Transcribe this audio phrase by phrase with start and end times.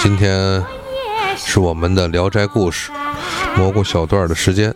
[0.00, 0.64] 今天
[1.36, 2.92] 是我们的《聊斋故事》
[3.58, 4.72] 蘑菇小段的时间。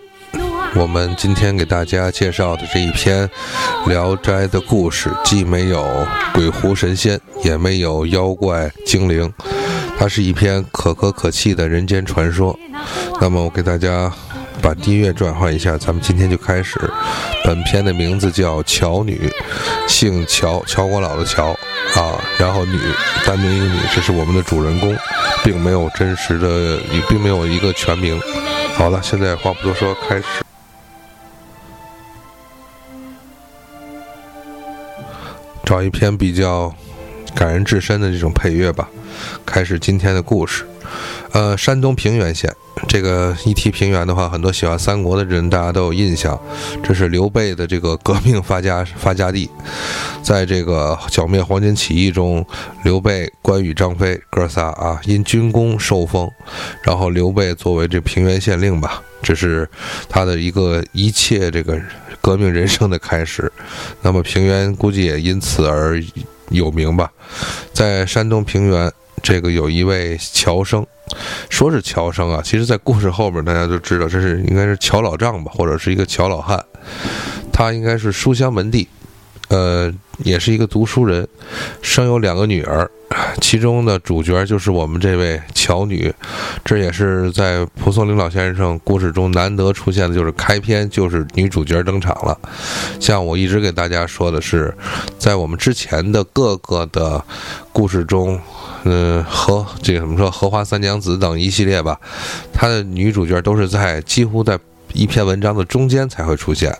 [0.74, 3.28] 我们今天给大家介绍的这一篇
[3.88, 5.86] 《聊斋》的故事，既没有
[6.34, 9.32] 鬼狐神仙，也没有妖怪精灵，
[9.96, 12.58] 它是一篇可歌可泣的人间传说。
[13.20, 14.12] 那么，我给大家
[14.60, 16.78] 把音乐转换一下，咱们今天就开始。
[17.44, 19.30] 本片的名字叫《乔女》，
[19.88, 21.54] 姓乔，乔国老的乔，
[22.42, 22.76] 然后女，
[23.24, 24.92] 单名一个女，这是我们的主人公，
[25.44, 26.48] 并没有真实的，
[26.92, 28.20] 也并没有一个全名。
[28.74, 30.24] 好了，现在话不多说，开始。
[35.64, 36.74] 找一篇比较
[37.34, 38.88] 感人至深的这种配乐吧，
[39.44, 40.64] 开始今天的故事。
[41.32, 42.54] 呃，山东平原县，
[42.86, 46.38] 这个一提平原的话，很多喜欢三国的人大家都有印象，
[46.82, 49.48] 这是刘备的这个革命发家 发家地。
[50.22, 52.46] 在这个剿灭黄巾起义中，
[52.84, 56.30] 刘备、关羽、张飞哥仨啊，因军功受封，
[56.82, 59.66] 然后刘备作为这平原县令吧，这是
[60.10, 61.80] 他的一个一切这个
[62.20, 63.50] 革命人生的开始。
[64.02, 65.98] 那么平原估计也因此而
[66.52, 67.10] 有名吧，
[67.72, 68.92] 在山东平原。
[69.22, 70.84] 这个有一位乔生，
[71.48, 76.64] 说是乔生啊，其实，在故事后边，大家就知道这是应该是乔老丈吧，或者是一个乔老汉，
[77.52, 78.88] 他应该是书香门第，
[79.48, 81.26] 呃，也是一个读书人，
[81.82, 82.90] 生有两个女儿。
[83.42, 86.10] 其中的主角就是我们这位乔女，
[86.64, 92.38] 这也是在蒲松龄老先生故事中难得出现的，就是开篇就是女主角登场了。
[92.98, 94.74] 像我一直给大家说的是，
[95.18, 97.22] 在我们之前的各个的
[97.70, 98.40] 故事中，
[98.84, 102.00] 嗯，荷这个怎么说，荷花三娘子等一系列吧，
[102.50, 104.58] 她的女主角都是在几乎在
[104.92, 106.76] 一篇文章的中间才会出现。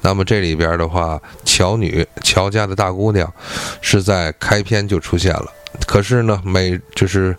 [0.00, 3.32] 那么这里边的话，乔女乔家的大姑娘
[3.80, 5.46] 是在开篇就出现了。
[5.86, 7.36] 可是呢，每就是，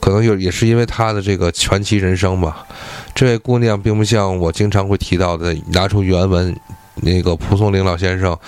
[0.00, 2.66] 可能有也是因为她的这个传奇人生吧。
[3.14, 6.56] 这位姑娘并不像我经常会提到的，拿出原文
[6.96, 8.38] 那个蒲松龄老先生，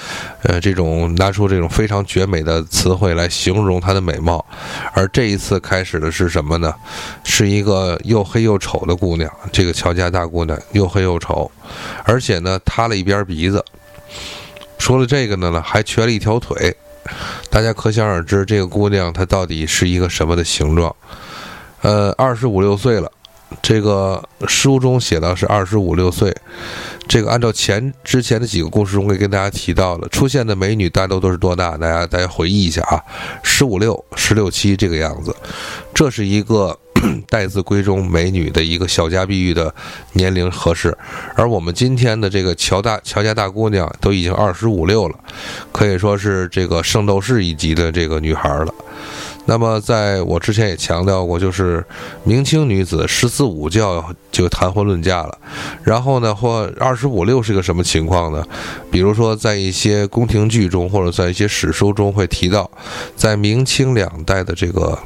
[0.42, 4.44] 呃，这种拿出这种非常绝美的词汇来形容她的美貌。
[4.92, 6.74] 而这一次开始的是什么呢？
[7.24, 9.30] 是一个又黑又丑的姑娘。
[9.52, 11.50] 这个乔家大姑娘又黑又丑，
[12.04, 13.64] 而且呢塌了一边鼻子。
[14.78, 16.74] 说了这个呢，还瘸了一条腿。
[17.50, 20.94] 大家可想而知，这个姑娘她到底是一个什么的形状？
[21.82, 23.10] 呃，二十五六岁了，
[23.62, 26.34] 这个书中写到是二十五六岁。
[27.08, 31.76] 这个按照前之前的几个故事中会跟大家提到了，出现的美女大多都是多大？
[31.76, 33.00] 大家大家回忆一下啊，
[33.42, 35.34] 十五六、十六七这个样子。
[35.94, 36.76] 这是一个
[37.28, 39.72] 待字闺中美女的一个小家碧玉的
[40.14, 40.96] 年龄合适，
[41.36, 45.14] 而我们今天的这个乔大乔家大姑娘都已经二十五六了，
[45.70, 48.74] 可以说是这个圣斗士一级的这个女孩了。
[49.48, 51.84] 那么，在我之前也强调过，就是
[52.24, 55.38] 明清女子十四五就要就谈婚论嫁了。
[55.84, 58.44] 然后呢，或二十五六是个什么情况呢？
[58.90, 62.68] 比如说，在一些宫廷剧中，或者在一些史书中会提到，
[63.14, 64.98] 在明清两代的这个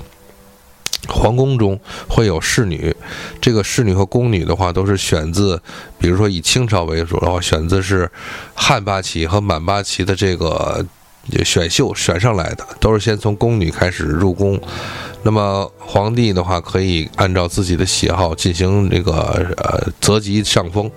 [1.09, 1.79] 皇宫中
[2.09, 2.97] 会有侍女。
[3.43, 5.61] 这个侍女和宫女的话，都是选自，
[5.99, 8.11] 比如说以清朝为主的话，选自是
[8.55, 10.85] 汉八旗和满八旗的这个。
[11.45, 14.61] 选秀选上来的都是先从宫女开始入宫，
[15.23, 19.13] 那么皇帝的话可以按照自己的喜好进行这个
[19.57, 20.91] 呃择吉上封。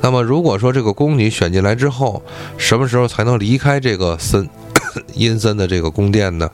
[0.00, 2.22] 那么如果说这个宫女选进来之后，
[2.56, 4.48] 什么时候才能离开这个森
[5.14, 6.50] 阴森的这个宫殿呢？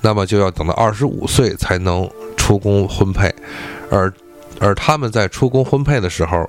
[0.00, 3.34] 那么就要等到二十五岁才能出宫婚配，
[3.90, 4.12] 而。
[4.58, 6.48] 而他们在出宫婚配的时候，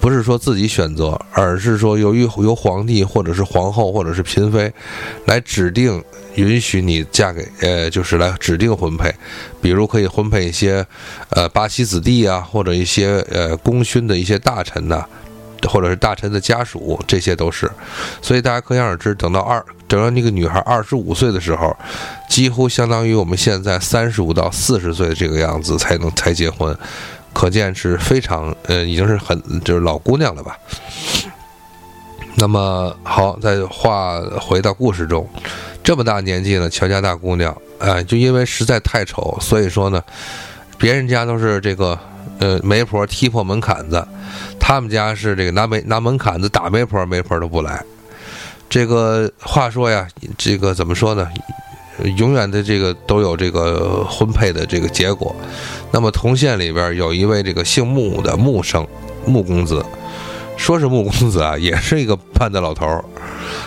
[0.00, 4.72] 不是说自己选择，而是说由于由皇帝或者是皇后或者是嫔妃
[5.26, 6.02] 来指定，
[6.36, 9.12] 允许你嫁给呃，就是来指定婚配，
[9.60, 10.86] 比如可以婚配一些
[11.30, 15.04] 呃八旗子弟啊，或者一些呃功勋的一些大臣呐，
[15.68, 17.68] 或者是大臣的家属，这些都是。
[18.22, 21.76] 所以大家可想而知，等到二等到那个女孩二十五岁的时候，
[22.28, 26.76] 几乎相当于我们现在三十五到四十岁这个样子才能才结婚。
[27.38, 30.58] 可见是非常，呃，已经是很就是老姑娘了吧。
[32.34, 35.24] 那么好，再话回到故事中，
[35.84, 40.02] 这么大年纪了，乔家大姑娘，哎，就因为实在太丑，所以说呢，
[40.78, 41.96] 别人家都是这个，
[42.40, 44.04] 呃，媒婆踢破门槛子，
[44.58, 47.80] 他们家是这个拿媒拿门槛子打媒婆，媒婆都不来。
[48.68, 51.28] 这个话说呀，这个怎么说呢？
[52.16, 55.34] 永远的这个都有这个婚配的这个结果。
[55.90, 58.86] 那么同县里边有一位这个姓穆的穆生
[59.26, 59.84] 穆公子，
[60.56, 63.04] 说是穆公子啊，也是一个半的老头儿。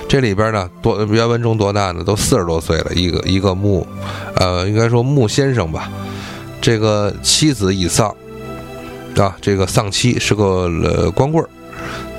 [0.07, 2.03] 这里边呢，多原文中多大呢？
[2.03, 3.85] 都四十多岁了，一个一个穆，
[4.35, 5.89] 呃，应该说穆先生吧。
[6.61, 8.15] 这个妻子已丧，
[9.15, 11.49] 啊，这个丧妻是个呃光棍儿，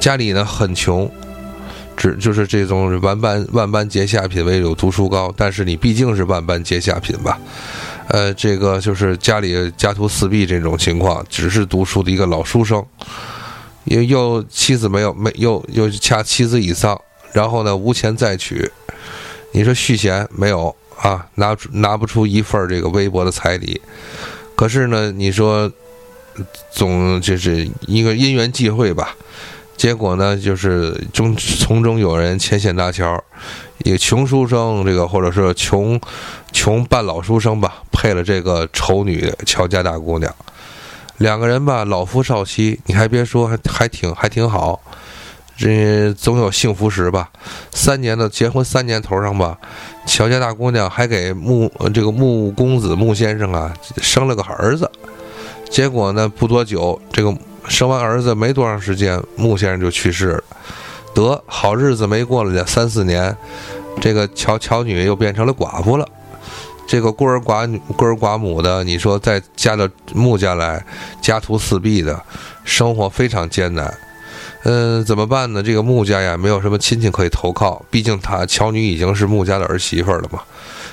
[0.01, 1.09] 家里呢很穷，
[1.97, 5.33] 只就是这种万般万般皆下品，唯有读书高。
[5.37, 7.39] 但是你毕竟是万般皆下品吧？
[8.13, 12.85] 呃，这个就是家里家徒四壁这种情况，只是读书的一个老书生，
[13.85, 17.01] 又又妻子没有没又又恰妻子已丧，
[17.33, 18.71] 然后呢无钱再娶，
[19.53, 21.27] 你说续弦没有啊？
[21.37, 23.81] 拿拿不出一份这个微薄的彩礼，
[24.55, 25.73] 可是呢你说
[26.71, 29.17] 总就是一个因缘际会吧，
[29.75, 33.25] 结果呢就是中从中有人牵线搭桥。
[33.85, 36.01] 一个穷书生，这个或者说穷
[36.53, 40.33] 穷半老书生吧，配了这个丑女乔家大姑娘，
[41.17, 44.81] 两个人吧，老夫少妻，你还别说，还还挺还挺好，
[45.57, 47.31] 这总有幸福时吧。
[47.73, 49.59] 三年的结婚三年头上吧，
[50.07, 54.91] 乔家大姑娘还给穆这个穆公子穆先生啊生了个儿子，
[55.71, 57.35] 结果呢不多久，这个
[57.67, 60.45] 生完儿子没多长时间，穆先生就去世了。
[61.15, 63.37] 得好日子没过了三四年，
[64.01, 66.09] 这个乔乔女又变成了寡妇了。
[66.87, 70.85] 这个孤儿寡女、孤儿寡母的，你说再嫁到穆家来，
[71.21, 72.23] 家徒四壁的，
[72.65, 73.93] 生活非常艰难。
[74.65, 75.63] 嗯，怎么办呢？
[75.63, 80.41] 这个穆家呀，没有什么亲戚可以投靠，毕竟他乔女已经是穆家的儿媳妇了嘛。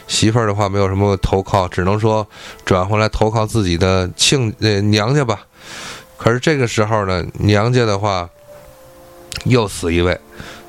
[0.08, 2.28] 媳妇儿的话，没有什么投靠，只能说
[2.66, 5.46] 转回来投靠自己的亲呃娘家吧。
[6.18, 8.30] 可是这个时候呢，娘家的话。
[9.46, 10.20] 又死一位，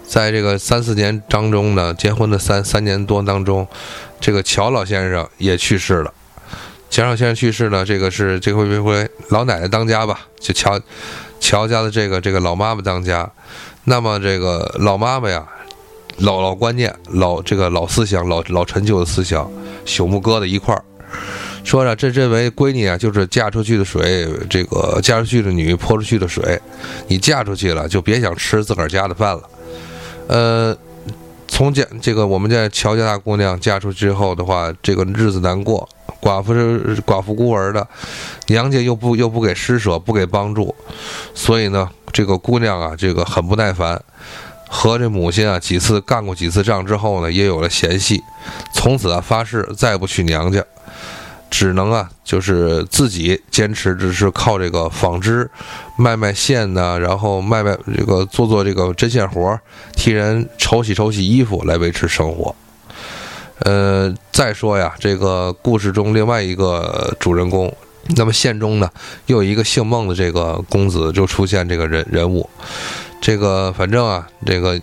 [0.06, 3.66] 在这个三四年当中呢，结婚的三三年多当中，
[4.20, 6.12] 这个乔老先生也去世了。
[6.90, 10.20] 乔老先生去世呢，这个是这回这回老奶奶当家吧？
[10.38, 10.78] 就乔
[11.38, 13.30] 乔家的这个这个老妈妈当家。
[13.84, 15.46] 那么这个老妈妈呀，
[16.18, 19.50] 老老观念、老这个老思想、老老陈旧的思想，
[19.86, 20.84] 朽木搁在一块儿。
[21.64, 26.60] 说着，这认为闺女啊，就是嫁出去的水，这个嫁出去的女泼出去的水，
[27.06, 29.42] 你嫁出去了，就别想吃自个儿家的饭了。
[30.26, 30.76] 呃，
[31.60, 35.86] 从家这个我们家乔家大姑娘嫁出去之后的话，这个日子难过，
[36.18, 37.86] 寡妇是寡妇孤儿的，
[38.46, 40.74] 娘家又不又不给施舍，不给帮助，
[41.34, 44.02] 所以呢，这个姑娘啊，这个很不耐烦，
[44.70, 48.22] 和这母亲啊几次干过几次仗之后呢，也有了嫌隙，
[48.72, 50.64] 从此啊发誓再不去娘家。
[51.50, 55.50] 只能啊，就是自己坚持，只是靠这个纺织，
[55.96, 59.58] 卖卖线呢，然后卖卖这个做做这个针线活，
[59.94, 62.54] 替人抽洗抽洗衣服来维持生活。
[63.64, 67.74] 呃，再说呀，这个故事中另外一个主人公，
[68.16, 68.88] 那么县中呢
[69.26, 72.48] 又有一个姓孟的这个公子就出现这个人人物，
[73.20, 74.80] 这个反正啊，这个。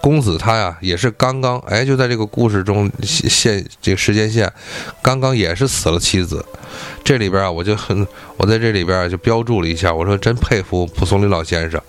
[0.00, 4.52] 公子他呀，也是刚刚哎，就在这个故事中线这个时间线，
[5.02, 6.44] 刚刚也是死了妻子。
[7.02, 8.06] 这里边啊，我就很
[8.36, 11.80] 我在这里边就标注了一下，我说真佩服蒲松龄老先生。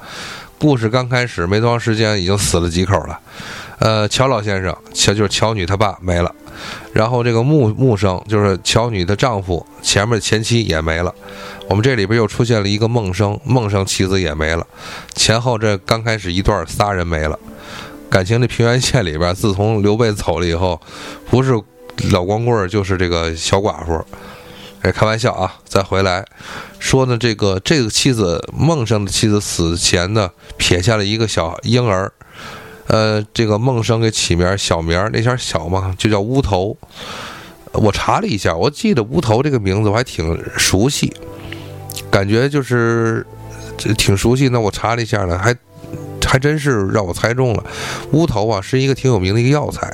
[0.58, 3.20] 故事刚开始没多长时间，已经死了几口了。
[3.82, 6.32] 呃，乔老先生，乔就是乔女他爸没了，
[6.94, 11.12] 然后这个木木生就是乔女的丈夫，前面的前妻也没了。
[11.68, 14.68] 我们这里边又出现了一个孟生，孟生妻子也没了，
[15.16, 17.40] 前后这刚开始一段仨人没了。
[18.08, 20.80] 感情这平原县里边，自从刘备走了以后，
[21.32, 21.60] 不是
[22.12, 24.06] 老光棍就是这个小寡妇。
[24.84, 25.56] 哎，开玩笑啊！
[25.66, 26.24] 再回来，
[26.78, 32.12] 说呢，这个这个妻子孟生的妻子死前呢，撇下了一个小婴儿。
[32.92, 36.76] 呃，这个孟生给起名小名那前小嘛，就叫乌头。
[37.72, 41.14] 我查了一下，我记得乌头这个名字我还挺熟悉，
[42.10, 43.26] 感觉就是
[43.98, 44.50] 挺熟悉。
[44.50, 45.56] 那我查了一下呢，还。
[46.24, 47.64] 还真是让我猜中了，
[48.14, 49.94] 乌头啊是一个挺有名的一个药材。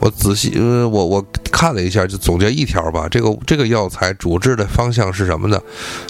[0.00, 3.06] 我仔细呃，我我看了一下，就总结一条吧。
[3.08, 5.62] 这个这个药材主治的方向是什么呢？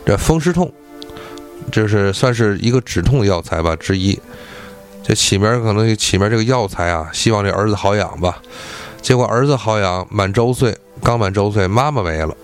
[0.07, 0.73] 这风湿痛，
[1.71, 4.19] 这是算是一个止痛药材吧之一。
[5.03, 8.41] 这起名可能起名这个药材啊，希望这儿子好养吧。
[9.01, 12.35] 结果儿子好养，满周岁，刚满周岁，妈妈没了。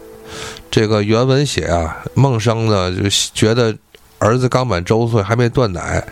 [0.70, 3.74] 这个原文写啊，孟生呢就觉得
[4.18, 6.04] 儿子刚满周岁，还没断奶。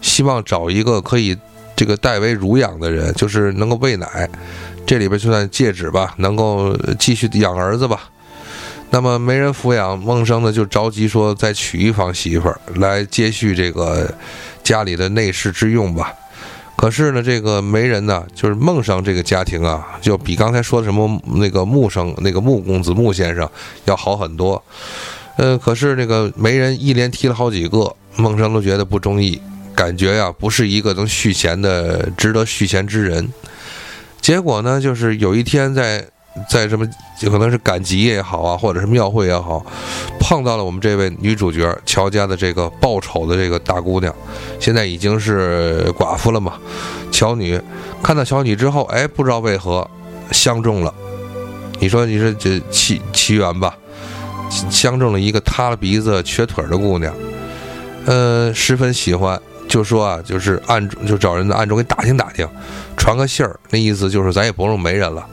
[0.00, 1.36] 希望找一个可以
[1.74, 4.30] 这个代为乳养的人，就是能够喂奶，
[4.86, 8.08] 这里边就算戒指吧，能够继续养儿子吧。
[8.90, 14.14] 那么没人抚养，孟生呢就着急说再娶一房媳妇儿来接续这个
[14.68, 16.12] 家里的内侍之用吧。
[16.76, 23.48] 可是呢，这个媒人呢，就是孟生这个家庭啊，就比刚才说的什么那个穆生那个穆公子穆先生
[23.86, 24.62] 要好很多。
[25.38, 29.40] 呃，可是那个媒人一连提了好几个，孟生都觉得不中意。
[29.74, 33.26] 感觉呀，不是一个能续弦的、值得续弦之人。
[34.20, 36.04] 结果呢，就是有一天在
[36.48, 36.88] 在什么
[37.20, 39.64] 有，可能是赶集也好啊，或者是庙会也好，
[40.20, 44.14] 碰到了我们这位女主角乔家的这个报丑的这个大姑娘，
[44.60, 46.54] 现在已经是寡妇了嘛。
[47.10, 47.60] 乔女
[48.02, 49.88] 看到乔女之后，哎，不知道为何
[50.30, 50.94] 相中了。
[51.80, 53.76] 你说，你说这奇奇缘吧？
[54.70, 57.14] 相中了一个塌了鼻子、瘸腿的姑娘，
[58.06, 62.48] 呃，十分喜欢，就说啊，就是暗中就找人暗中给打听打听，
[62.96, 65.26] 传个信儿，那意思就是咱也不用媒人了，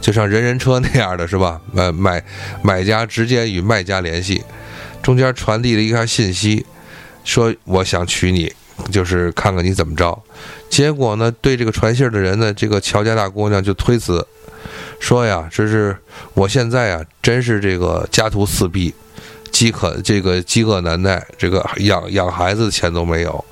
[0.00, 1.60] 就像人人车那样的是吧？
[1.72, 2.24] 买买
[2.62, 4.42] 买家直接与卖家联系，
[5.02, 6.64] 中间传递了一条信息，
[7.24, 8.52] 说我想娶你，
[8.90, 10.22] 就是看看你怎么着。
[10.68, 14.26] 结果呢，对这个传信的人呢，这个乔家大姑娘就推辞。
[14.98, 15.96] 说呀，这是
[16.34, 18.94] 我现在啊，真是这个家徒四壁，
[19.50, 23.44] 饥渴这个饥饿难耐，这个养养孩子的钱都没有。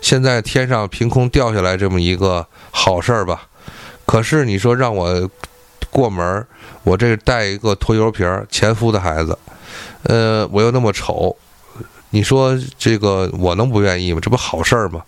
[0.00, 3.48] 现在天上凭空掉下来这么一个好事儿吧，
[4.04, 5.30] 可是你说让我
[5.92, 6.44] 过门，
[6.82, 9.38] 我这带一个拖油瓶前夫的孩子，
[10.04, 11.36] 呃，我又那么丑，
[12.10, 14.18] 你说这个我能不愿意吗？
[14.20, 15.02] 这不好事儿吗？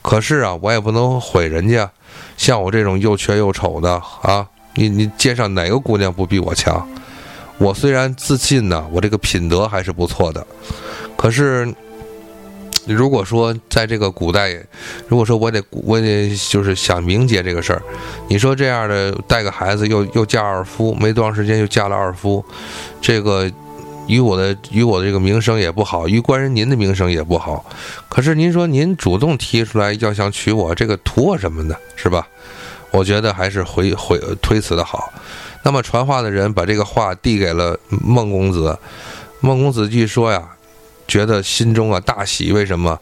[0.00, 1.90] 可是啊，我也不能毁人家，
[2.36, 4.46] 像我这种又瘸又丑的啊。
[4.74, 6.88] 你你街上哪个姑娘不比我强？
[7.58, 10.46] 我虽然自信呢，我这个品德还是不错的。
[11.16, 11.74] 可是，
[12.86, 14.54] 如果说在这个古代，
[15.08, 17.82] 如果说我得我得就是想明结这个事儿，
[18.28, 22.44] 你说这样的带个孩子又又嫁二夫，没多长时间又嫁了二夫，
[23.00, 23.50] 这个
[24.06, 27.64] 与我的与我的这个名声也不好，与官人您的名声也不好。
[28.08, 31.76] 可是您说您主动提出来要想娶我，这个图我什么呢？
[31.96, 32.26] 是吧？
[32.90, 35.12] 我觉得还是回回推辞的好。
[35.62, 38.76] 那么传话的人把这个话递给了孟公子，
[39.40, 40.42] 孟公子据说呀，
[41.10, 42.52] 觉得心中啊大喜。
[42.52, 42.96] 为什么？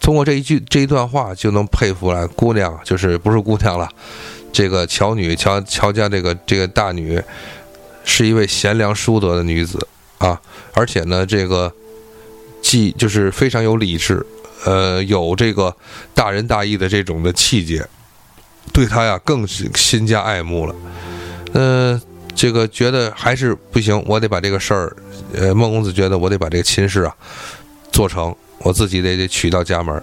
[0.00, 3.86] 通过这一句这一段话就能佩服了姑娘，就是不是姑娘了，
[4.50, 7.22] 这个乔女乔乔家这个这个大女，
[8.02, 9.86] 是一位贤良淑德的女子
[10.16, 10.40] 啊，
[10.72, 11.70] 而且呢，这个
[12.62, 14.24] 既就是非常有理智，
[14.64, 15.76] 呃，有这个
[16.14, 17.86] 大仁大义的这种的气节。
[18.72, 20.74] 对她呀，更是心加爱慕了。
[21.52, 22.00] 嗯，
[22.34, 24.96] 这个觉得还是不行，我得把这个事儿。
[25.34, 27.14] 呃，孟公子觉得我得把这个亲事啊
[27.92, 30.02] 做成，我自己得得娶到家门，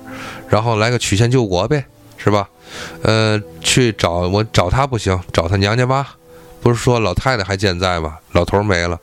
[0.50, 1.86] 然后来个曲线救国呗，
[2.18, 2.50] 是吧？
[3.02, 6.16] 呃，去找我找他不行，找他娘家吧。
[6.60, 8.18] 不是说老太太还健在吗？
[8.34, 9.00] 老头没了，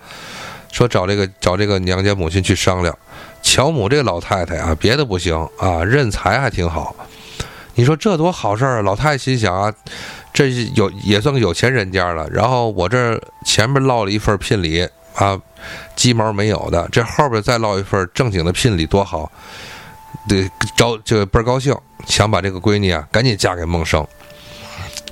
[0.71, 2.97] 说找这个找这个娘家母亲去商量。
[3.43, 6.95] 乔母这个老太太啊，别的不行啊，认财还挺好。
[7.75, 8.83] 你说这多好事儿啊！
[8.83, 9.73] 老太太心想啊，
[10.33, 12.29] 这有也算个有钱人家了。
[12.31, 15.41] 然后我这前面落了一份聘礼啊，
[15.97, 19.31] 鸡毛没有的，这后边再落一份正经的聘礼多好，
[20.29, 24.07] 得着就倍儿高兴，想把这个闺女啊赶紧嫁给孟生。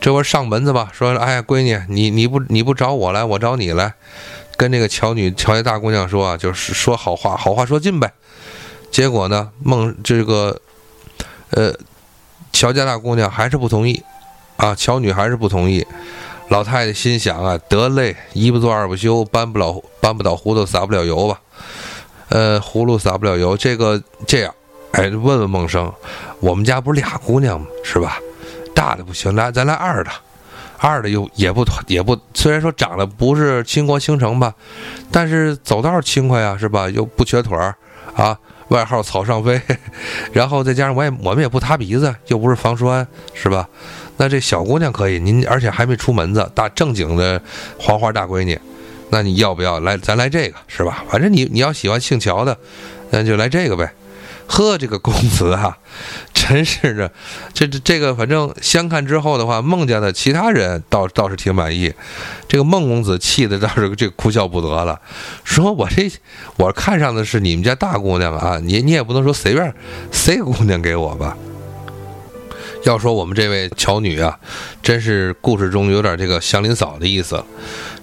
[0.00, 3.94] 这会上门子吧，说哎呀，闺女，你你不你不找我来，我找你来，
[4.56, 8.12] 跟这个乔女乔家大姑娘说啊，就是说好话，好话说尽呗。
[8.90, 10.61] 结果呢，孟这个
[11.50, 11.75] 呃。
[12.54, 14.00] 乔家大姑娘还是不同意，
[14.56, 15.85] 啊，乔女还是不同意。
[16.52, 21.40] 老太太心想啊，得嘞，一不做二不休，搬不了搬不倒葫芦撒不了油吧？
[22.28, 24.54] 呃，葫芦撒不了油，这个这样，
[24.92, 25.90] 哎，问问孟生，
[26.40, 27.66] 我们家不是俩姑娘吗？
[27.82, 28.18] 是吧？
[28.75, 30.11] 大的不行，来咱来二的，
[30.76, 34.54] 二的又也不也不，虽然说长得不是倾国倾城吧，
[35.11, 36.87] 但是走道轻快啊，是吧？
[36.90, 37.75] 又不瘸腿儿
[38.14, 38.38] 啊。
[38.68, 39.61] 外号草上飞，
[40.32, 43.68] 然后再加上我也我们也不塌鼻子，又不是防栓，是吧？
[44.16, 47.40] 那这小姑娘可以，您而且还没出门子，大正经的
[47.78, 48.59] 黄花大闺女，
[49.11, 49.97] 那你要不要来？
[49.99, 51.04] 咱来这个是吧？
[51.09, 52.57] 反正你你要喜欢姓乔的，
[53.11, 53.92] 那就来这个呗。
[54.49, 55.78] 呵，这个公子啊，
[56.35, 57.11] 真是的，
[57.54, 61.90] 这这这个，反正相看之后的话，孟家的其他人倒倒是挺满意，
[62.49, 65.00] 这个孟公子气的倒是这哭笑不得了，
[65.42, 66.11] 说我这
[66.57, 69.73] 我看上的是你们家大姑娘啊，你你也不能说随便
[70.11, 71.35] 塞个姑娘给我吧。
[72.85, 74.39] 要说我们这位乔女啊，
[74.83, 77.45] 真是故事中有点这个祥林嫂的意思，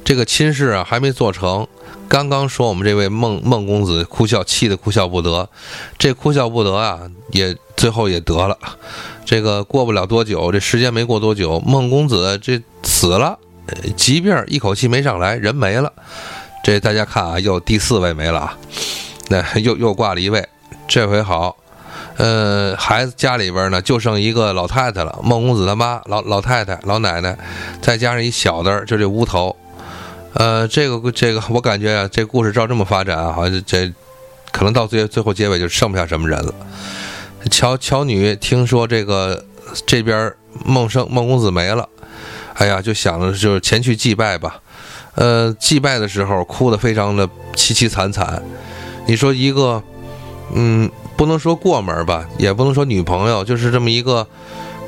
[0.03, 1.67] 这个亲事啊还没做成。
[2.07, 5.47] 刚刚说我们这位孟孟公子哭笑，气得哭笑不得。
[5.97, 8.57] 这哭笑不得啊，也最后也得了。
[9.25, 13.37] 这个过不了多久，这时间没过多久，孟公子这死了，
[13.95, 15.93] 疾病一口气没上来，人没了。
[16.63, 18.57] 这大家看啊，又第四位没了啊，
[19.27, 20.47] 那又又挂了一位。
[20.87, 21.55] 这回好，
[22.19, 27.37] 呃，孩子家里边呢就剩一个老太太了，孟公子他妈老老太太老奶奶，
[27.81, 29.55] 再加上一小的，就这乌头。
[30.33, 33.89] 呃，这个这个，我感觉啊，这故事照这么发展啊，好像这
[34.51, 36.53] 可能到最最后结尾就剩不下什么人了。
[37.49, 39.45] 乔乔女听说这个
[39.87, 40.33] 这边
[40.65, 41.87] 孟生孟公子没了，
[42.55, 44.59] 哎呀，就想着就是前去祭拜吧。
[45.15, 48.43] 呃，祭拜的时候哭得非常的凄凄惨惨。
[49.07, 49.81] 你说一个，
[50.53, 54.25] 嗯，不能说过门吧，也不能说女朋友，就是这么一个，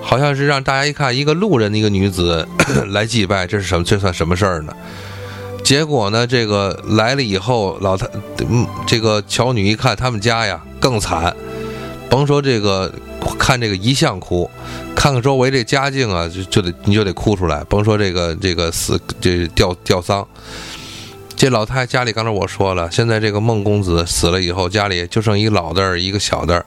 [0.01, 2.47] 好像是让大家一看一个路人的一个女子
[2.87, 3.83] 来祭拜，这是什么？
[3.83, 4.73] 这算什么事儿呢？
[5.61, 8.07] 结果呢，这个来了以后，老太，
[8.47, 11.35] 嗯，这个乔女一看他们家呀更惨，
[12.09, 12.89] 甭说这个
[13.37, 14.49] 看这个遗像哭，
[14.95, 17.61] 看看周围这家境啊，就就得你就得哭出来。
[17.65, 20.25] 甭说这个这个死这吊吊丧，
[21.41, 26.63] 这老太家里刚才我说了，现在这个孟公子死了以后，家里就剩一老的儿一个小的儿，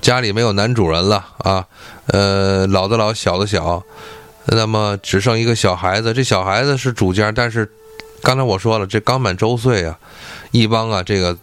[0.00, 1.66] 家里没有男主人了啊，
[2.06, 3.82] 呃，老的老小的小，
[4.46, 7.68] 那么只剩一个小孩子，这小孩子是主家，但是。
[8.22, 9.98] 刚才我说了，这刚满周岁啊，
[10.52, 11.36] 一帮啊，这个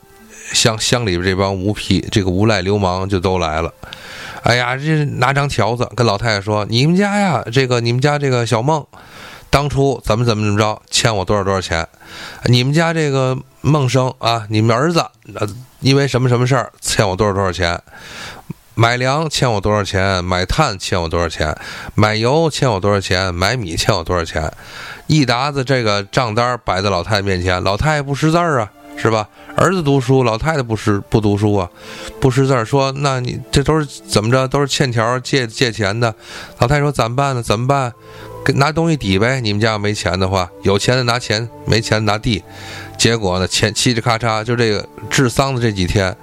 [0.53, 3.73] 乡乡里边这帮无皮这个无赖流氓就都来了。
[4.43, 8.87] 哎呀，这拿张条子跟老太太说：“你们家呀，这个你们家这个小孟，
[9.51, 11.87] 当初怎么怎么怎么着，欠我多少多少钱？
[12.45, 15.05] 你们家这个孟生啊，你们儿子
[15.35, 15.47] 呃
[15.81, 17.79] 因为什么什么事儿欠我多少多少钱？
[18.73, 20.23] 买粮欠我多少钱？
[20.23, 21.55] 买炭欠我多少钱？
[21.93, 23.35] 买油欠我多少钱？
[23.35, 24.51] 买米欠我多少钱？”
[25.07, 29.27] 一沓子这个账单摆在老太太面前，老太太不识字儿啊，是吧？
[29.57, 31.69] 儿子读书，老太太不识不读书啊，
[32.21, 32.63] 不识字儿。
[32.63, 34.47] 说，那你这都是怎么着？
[34.47, 36.15] 都是欠条借借钱的。
[36.59, 37.43] 老太太说：“怎么办呢？
[37.43, 37.91] 怎么办？
[38.55, 39.39] 拿东西抵呗。
[39.41, 42.43] 你们家要没钱的话，有钱的拿钱，没钱的拿地。
[42.97, 46.15] 结果呢，钱嘁哩咔嚓，就这个治丧的这几天，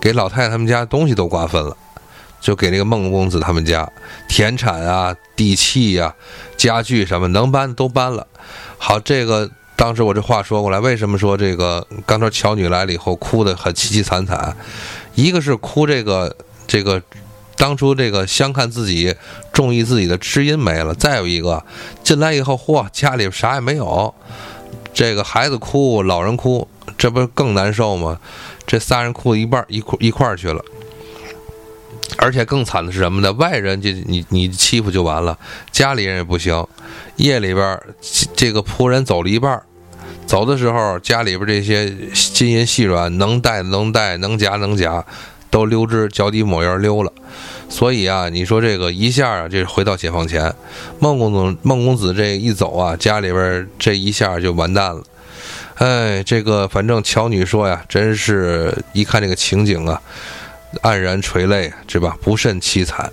[0.00, 1.76] 给老太太他们家东西都瓜分了。”
[2.42, 3.88] 就给那个孟公子他们家
[4.28, 6.12] 田产啊、地契呀、
[6.56, 8.26] 家具什么能搬的都搬了。
[8.78, 14.56] 好，这个当时我这话说过来，为什么说这个刚才乔女来了以后哭得很凄凄惨惨？
[15.14, 16.34] 一个是哭这个
[16.66, 17.00] 这个
[17.62, 19.14] 当初这个相看自己
[19.52, 21.62] 中意自己的知音没了，再有一个
[22.02, 24.12] 进来以后，嚯，家里啥也没有，
[24.92, 26.66] 这个孩子哭，老人哭，
[26.98, 28.18] 这不更难受吗？
[28.66, 30.60] 这仨人哭一半一块一块去了。
[32.18, 33.32] 而且更惨的是什么呢？
[33.34, 35.38] 外人就你你欺负就完了，
[35.70, 36.66] 家里人也不行。
[37.14, 37.80] 夜里边
[38.34, 39.62] 这个仆人走了一半，
[40.26, 45.04] 走的时候家里边这些金银细软能带能带能夹能夹，
[45.48, 47.12] 都溜之脚底抹油溜了。
[47.72, 50.54] 所以啊，你说这个一下啊，这回到解放前，
[51.00, 55.02] 孟公子孟公子这一走啊，家里边这一下就完蛋了。
[55.76, 60.00] 哎，这个反正乔女说呀，真是一看这个情景啊。
[60.82, 62.14] 黯然垂泪，是吧？
[62.22, 63.10] 不甚凄惨。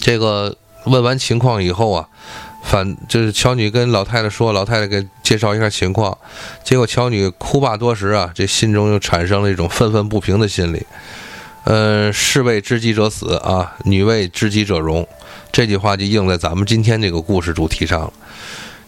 [0.00, 0.56] 这个
[0.86, 2.08] 问完情况以后啊，
[2.64, 6.16] 反就是乔女跟老太太说，老太太给介绍一下情况。
[6.64, 10.86] 结果乔女哭罢多时啊，这心中又产生了一种愤愤不平的心理。
[11.64, 15.06] 呃，士为知己者死啊，女为知己者容。
[15.52, 18.12] 这句话就应在咱们今天这个故事主题上了。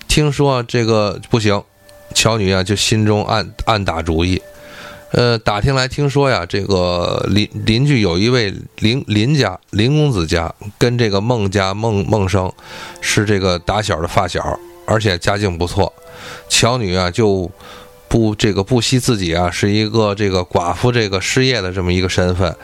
[0.09, 1.63] 听说这个不行，
[2.15, 4.41] 乔女啊就心中暗暗打主意。
[5.13, 12.53] 呃，打听来听说呀，这个邻邻居有一位林林家林公子家，跟这个孟家孟孟生
[13.01, 15.93] 是这个打小的发小，而且家境不错。
[16.49, 17.49] 乔女啊，就
[18.15, 22.55] 不这个不惜自己啊是一个这个寡妇，这个失业的这么一个身份，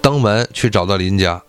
[0.00, 1.42] 登门去找到林家，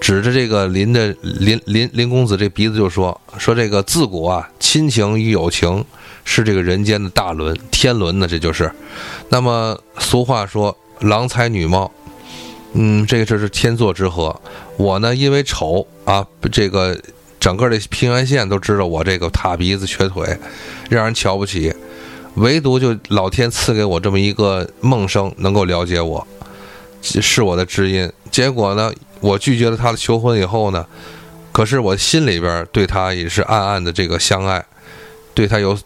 [0.00, 5.84] 指着这个林的林林林公子这鼻子就说说这个自古啊，亲情与友情。
[6.24, 8.70] 是这个人间的大伦天伦呢，这就是。
[9.28, 11.90] 那么俗话说“郎才女貌”，
[12.74, 14.40] 嗯，这个这是天作之合。
[14.76, 16.96] 我呢，因为丑啊，这个
[17.40, 20.36] 整个的平原县都知道我这个塌鼻子瘸腿，
[20.88, 21.72] 让人瞧不起。
[22.34, 26.26] 唯独就老天赐给我这么一个梦生，能够了解我，
[27.02, 28.10] 是我的知音。
[28.30, 30.86] 结果呢，我拒绝了他的求婚以后呢，
[31.52, 34.64] 可是我心里边对他也是暗暗的这个相爱，
[35.34, 35.78] 对他有。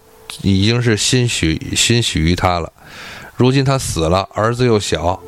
[0.43, 2.71] 已经是心许心许于他了，
[3.37, 5.19] 如今他死了，儿子又小，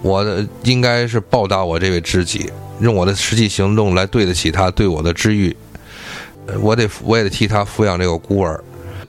[0.00, 0.24] 我
[0.62, 5.54] 应该是报答我这位知己，用我的实际行动来对得起他对我的知遇。
[6.60, 8.62] 我得我也得替他抚养这个孤儿，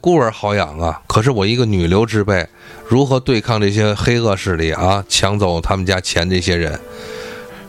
[0.05, 1.01] 孤儿好养啊。
[1.07, 2.47] 可是我一个女流之辈，
[2.87, 5.03] 如何对抗这些黑恶势力啊？
[5.09, 6.79] 抢走他们家钱这些人，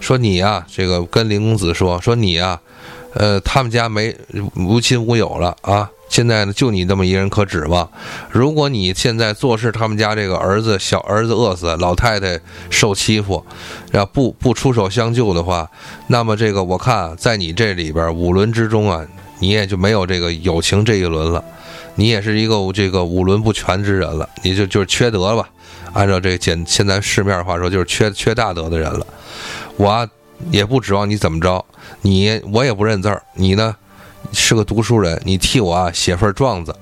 [0.01, 2.61] 说你呀，这个跟林公子说说你呀，
[3.15, 4.15] 呃，他们家没
[4.55, 5.91] 无亲无友了啊。
[6.11, 7.89] 现在呢，就你这么一人可指望。
[8.31, 13.43] 如果你现在做事，他们家这个儿子小儿子饿死，老太太受欺负，
[13.93, 15.71] 要不不出手相救的话，
[16.09, 19.07] 那么这个我看在你这里边五轮之中啊，
[19.39, 21.43] 你也就没有这个友情这一轮了，
[21.97, 25.49] 你也是一个这个五伦不全之人了，你就就是缺德吧，
[25.93, 29.07] 按照这个简现在市面话说，就是缺缺大德的人了。
[29.77, 30.09] 我
[30.51, 31.65] 也不指望你怎么着，
[32.03, 33.75] 你我也不认字儿，你呢
[34.33, 36.75] 是个读书人，你替我啊写份状子，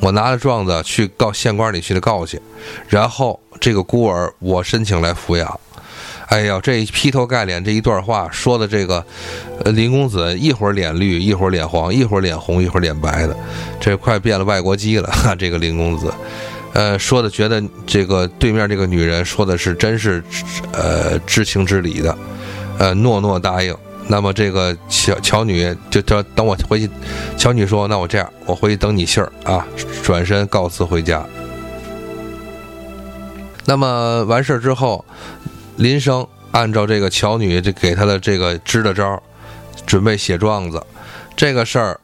[0.00, 2.40] 我拿着状子去告县官里去的告去，
[2.88, 5.60] 然后这个孤儿我申请来抚养。
[6.30, 9.04] 哎呀，这劈头盖脸这一段话说的这个，
[9.64, 13.36] 呃，林公子一会儿脸绿，一会儿脸黄，一会儿脸红，一会儿脸白的，
[13.80, 15.08] 这快变了外国鸡了。
[15.10, 16.14] 哈，这个林公子，
[16.72, 20.22] 呃，说的觉得这个对面这个女人说的是真是，
[20.72, 22.16] 呃，知情知理的，
[22.78, 23.76] 呃，诺诺答应。
[24.06, 26.88] 那么这个乔乔女就等等我回去，
[27.36, 29.66] 乔女说：“那我这样，我回去等你信儿啊。”
[30.04, 31.24] 转身告辞回家。
[33.64, 35.04] 那么完事儿之后。
[35.80, 39.22] 林生按照这个乔女这给他的这个支的招，
[39.86, 40.84] 准备写状子，
[41.34, 41.98] 这个事儿，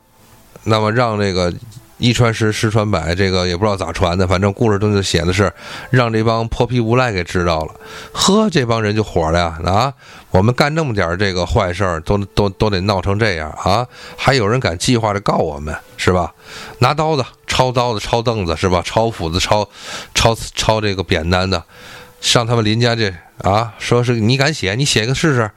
[0.65, 1.53] 那么让这个
[1.99, 5.53] 一传十，十传百，这个也不知道咋传的，反正故事中就写的是
[5.91, 7.75] 让这帮泼皮无赖给知道了，
[8.13, 9.61] 呵，这帮人就火了呀！
[9.67, 9.93] 啊，
[10.31, 13.87] 我们干那么点这个坏事儿，都都都得闹成这样啊！
[14.17, 16.33] 还有人敢计划着告我们，是吧？
[16.79, 18.81] 拿刀子抄刀子，抄凳子，是吧？
[18.83, 19.69] 抄斧子，抄
[20.15, 21.63] 抄抄这个扁担的。
[22.27, 25.51] 上他们林家这啊，说是你敢写，你写个试试，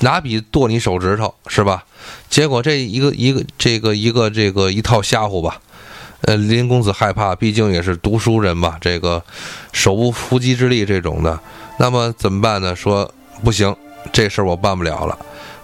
[0.00, 1.82] 拿笔剁你手指头是吧？
[2.28, 5.58] 结果这一个一个这个一个这个一套吓唬吧，
[6.20, 9.22] 呃，林公子害怕，毕竟也是读书人嘛，这个
[9.72, 11.40] 手无缚鸡之力这种的，
[11.78, 12.76] 那么怎么办呢？
[12.76, 13.10] 说
[13.42, 13.74] 不行，
[14.12, 15.18] 这事儿我办不了了，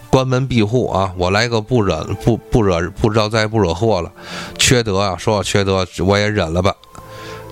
[0.08, 4.10] 关门闭户啊，我来个不忍不不惹不招灾不惹祸了，
[4.58, 6.74] 缺德啊，说缺德我也忍了吧。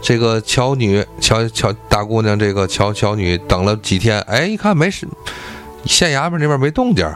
[0.03, 5.07] 这个乔女乔乔大姑娘，这个乔乔女等了几天，哎，一看没事，
[5.87, 7.09] 县衙门那边没动静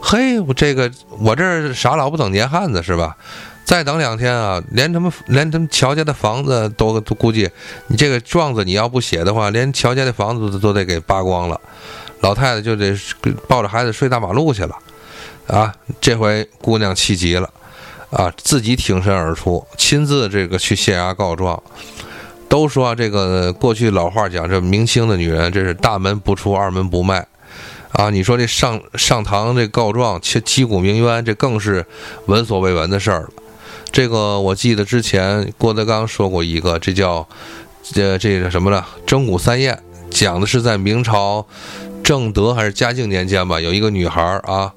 [0.00, 3.16] 嘿，我这个我这傻老不等年汉子是吧？
[3.64, 7.50] 再等两天啊，连他们 连他们乔家的房子都都估计，
[7.86, 11.60] 你这个状子你要不写的话，连乔家的房子都都得给扒光了，
[12.20, 12.96] 老太太就得
[13.48, 14.76] 抱着孩子睡大马路去了，
[15.48, 17.50] 啊，这回姑娘气急了，
[18.10, 21.60] 啊，自己挺身而出，亲自这个去县衙告状。
[22.48, 27.26] 都说这个过去老话讲，这明清的女人这是大门不出二门不迈，
[27.92, 31.84] 啊，你说这上上堂这告状，击击鼓鸣冤，这更是
[32.26, 33.28] 闻所未闻的事儿了。
[33.90, 37.26] 这个我记得之前郭德纲说过一个，这叫
[37.82, 38.84] 这这个什么呢？
[39.06, 39.78] 征古三宴，
[40.10, 41.46] 讲的是在明朝
[42.02, 44.72] 正德还是嘉靖年间吧，有一个女孩儿啊，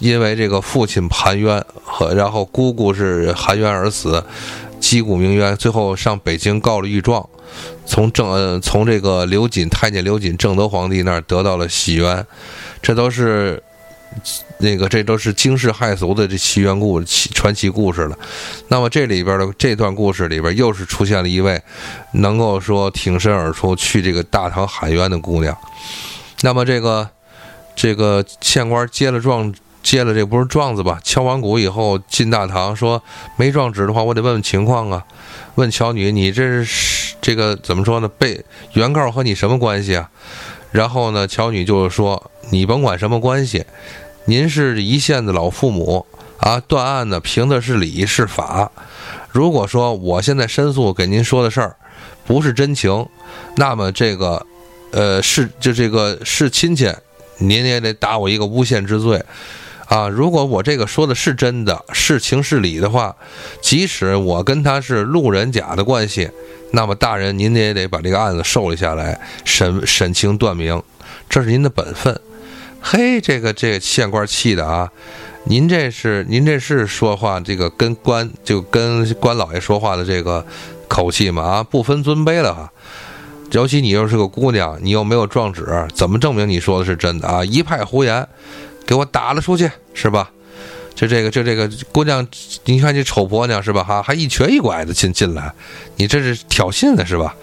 [0.00, 4.24] 因为这个父亲含冤和然后姑姑是含冤而死。
[4.82, 7.26] 击鼓鸣冤，最后上北京告了御状，
[7.86, 12.26] 从正呃从这个刘瑾太监刘瑾正德皇帝那儿得到了洗冤，
[12.82, 13.62] 这都是
[14.58, 18.18] 那个这都是惊世骇俗的这奇缘故奇传奇故事了。
[18.68, 21.62] 那么这里边的这段故事里边又是出现了一位
[22.14, 25.56] 能够说挺身而出去这个大唐喊冤的姑娘。
[26.40, 27.08] 那么这个
[27.76, 29.54] 这个县官接了状。
[29.82, 31.00] 接了这不是状子吧？
[31.02, 33.02] 敲完鼓以后进大堂，说
[33.36, 35.04] 没状纸的话，我得问问情况啊。
[35.56, 38.08] 问乔女，你这是这个怎么说呢？
[38.08, 38.42] 被
[38.72, 40.08] 原告和你什么关系啊？
[40.70, 43.66] 然后呢，乔女就是说，你甭管什么关系，
[44.24, 46.06] 您是一线的老父母
[46.38, 48.70] 啊，断案呢凭的是理是法。
[49.30, 51.76] 如果说我现在申诉给您说的事儿
[52.24, 53.06] 不是真情，
[53.56, 54.46] 那么这个
[54.92, 56.90] 呃是就这个是亲戚，
[57.36, 59.22] 您也得打我一个诬陷之罪。
[59.92, 63.14] 啊，如果我这个说的是真的，是情是理的话，
[63.60, 66.30] 即使我跟他是路人甲的关系，
[66.70, 70.82] 那么大人您也得把这个案子受理下来，审审清断明，
[71.28, 72.18] 这是您的本分。
[72.80, 74.90] 嘿，这个这个县官气的啊，
[75.44, 80.42] 您这是您这是说话这个跟官就跟官老爷说话的这个
[80.88, 82.72] 口气嘛啊，不分尊卑了哈。
[83.50, 87.44] 尤其你又是个姑娘，你又没有状纸，怎么证明你说的是真的啊？
[87.44, 88.26] 一派胡言。
[88.86, 90.30] 给我打了出去，是吧？
[90.94, 92.26] 就这个，就这个姑娘，
[92.66, 93.82] 你看这丑婆娘是吧？
[93.82, 95.52] 哈，还一瘸一拐的进进来，
[95.96, 97.34] 你这是挑衅的是吧？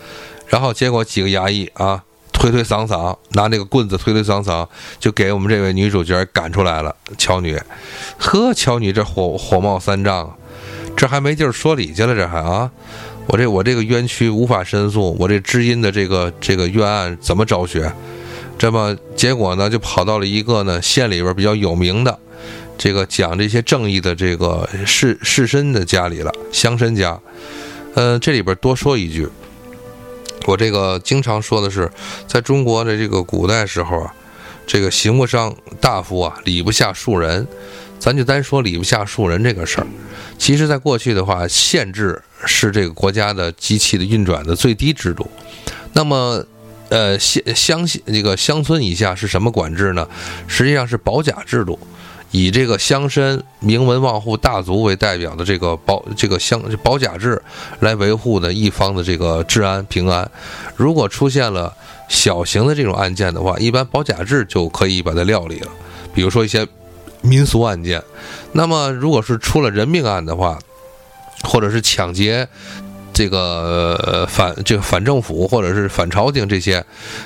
[0.47, 4.67] 然后结果几个衙役啊，推推搡搡，拿那个棍子推推搡搡，
[4.99, 6.95] 就给我们这位女主角赶出来了。
[7.17, 7.59] 乔女，
[8.19, 10.37] 呵，乔女这火火冒三丈，
[10.95, 12.69] 这还没地儿说理去了，这还啊？
[13.27, 17.91] 我这我这个冤屈无法申诉，我这知音的这个这个冤案怎么昭雪？
[18.59, 22.19] 这么结果呢，就跑到了一个呢县里边比较有名的，
[22.77, 27.17] 这个讲这些正义的这个士士绅的家里了，乡绅家。
[27.95, 29.27] 呃，这里边多说一句，
[30.45, 31.89] 我这个经常说的是，
[32.27, 34.13] 在中国的这个古代时候啊，
[34.67, 37.47] 这个刑部上大夫啊，礼不下庶人。
[37.97, 39.87] 咱就单说礼不下庶人这个事儿，
[40.37, 45.29] 其实在过去的话，县制是这个国家的机器的运转的最低制度。
[45.91, 46.41] 那么
[46.89, 50.07] 呃乡乡这个乡村以下是什么管制呢？
[50.47, 51.79] 实际上是保甲制度。
[52.31, 57.41] 以这个乡绅、名门望户、大族为代表的这个保这个乡保甲制
[57.79, 60.29] 来维护的一方的这个治安平安。
[60.75, 61.75] 如果出现了
[62.07, 65.67] 小型的这种案件的话，一般保甲制就可以把它料理了。
[66.13, 66.67] 比如说一些
[67.21, 67.99] 民俗案件，
[68.51, 70.59] 那么如果是出了人命案的话，
[71.43, 72.47] 或者是抢劫
[73.19, 76.81] 这个反这个反政府或者是反朝廷这些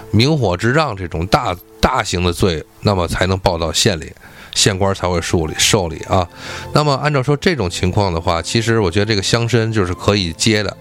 [0.09, 4.11] 明火执仗这种大大型的罪，那么才能报到县里。
[4.55, 6.27] 县官才会受理受理啊。
[6.73, 10.75] 那么按照说这种情况的话，其实我觉得这个乡绅就是可以接的。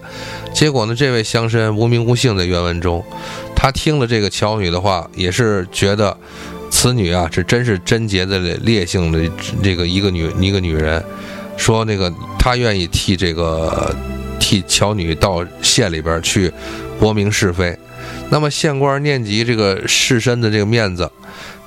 [0.51, 3.05] 结果呢，这位乡绅无名无姓的原文中，
[3.55, 6.17] 他听了这个乔女的话，也是觉得
[6.71, 11.03] 此女啊，这真是贞洁的烈性的这个一个女一个女人。
[11.55, 13.95] 说那个他愿意替这个
[14.53, 16.53] 替乔女到县里边去
[16.99, 17.75] 驳明是非。
[18.29, 21.09] 那么县官念及这个士绅的这个面子。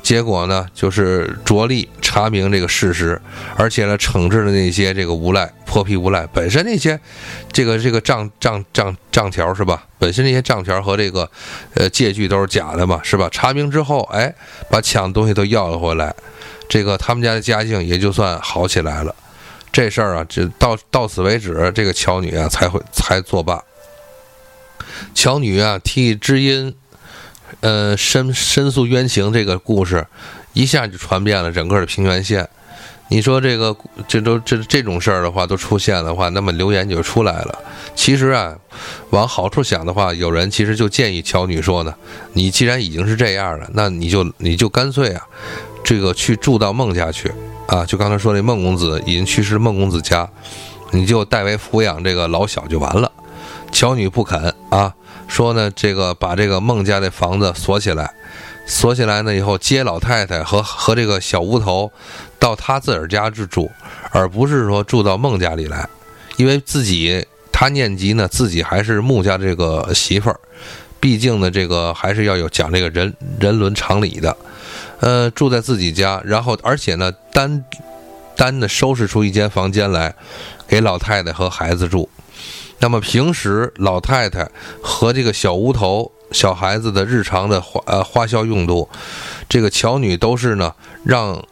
[0.05, 3.20] 结果呢，就是着力查明这个事实，
[3.57, 6.25] 而且呢，惩治了那些这个无赖、泼皮无赖。
[6.33, 7.01] 本身那些，
[7.51, 9.85] 这个这个账账账账条是吧？
[9.99, 11.29] 本身那些账条和这个，
[11.75, 13.29] 呃，借据都是假的嘛，是吧？
[13.33, 14.33] 查明之后，哎，
[14.70, 16.14] 把抢东西都要了回来，
[16.68, 19.12] 这个他们家的家境也就算好起来了。
[19.77, 23.62] 这事儿啊，这到到此为止，这个乔女啊才会才作罢。
[25.15, 26.75] 乔女啊，替知音。
[27.61, 30.07] 呃，申申诉冤情这个故事，
[30.55, 32.49] 一下就传遍了整个的平原县。
[33.09, 33.77] 你说这个，
[34.09, 37.59] 这都这这种事儿的话，都出现的话，那么留言就出来了。
[37.95, 38.57] 其实啊，
[39.11, 41.95] 往好处想的话，有人其实就建议乔女说呢，
[42.33, 45.27] 你既然已经是这样了，那你就你就干脆啊，
[45.85, 47.31] 这个去住到孟家去
[47.67, 50.29] 啊，就刚才说那孟公子已经去世，孟公子家，
[50.93, 53.11] 你就代为抚养这个老小就完了。
[53.73, 54.95] 乔女不肯啊。
[55.29, 58.15] 说呢，这个把这个孟家的房子锁起来，
[58.65, 61.91] 锁起来呢以后接老太太和和这个小乌头
[62.39, 63.69] 到他自个儿家去住，
[64.13, 65.89] 而不是说住到孟家里来，
[66.37, 70.39] 因为自己他念及呢，自己还是穆家这个媳妇儿，
[71.01, 74.37] 毕竟呢这个还是要有讲这个人人伦常理的，
[75.01, 77.65] 呃，住在自己家，然后而且呢单
[78.35, 80.15] 单的收拾出一间房间来
[80.67, 82.09] 给老太太和孩子住。
[82.79, 84.49] 那么平时老太太
[84.83, 88.89] 和这个小乌头小孩子的日常的花呃花销用度，
[89.49, 91.43] 这个乔女都是呢让